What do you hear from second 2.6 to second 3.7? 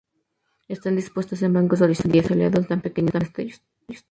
dan pequeños destellos.